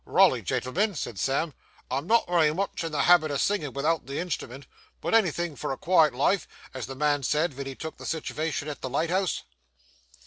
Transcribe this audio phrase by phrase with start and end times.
[0.03, 1.53] 'Raly, gentlemen,' said Sam,
[1.91, 4.65] 'I'm not wery much in the habit o' singin' without the instrument;
[4.99, 8.67] but anythin' for a quiet life, as the man said wen he took the sitivation
[8.67, 9.43] at the lighthouse.